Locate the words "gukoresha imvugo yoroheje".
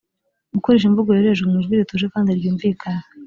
0.53-1.43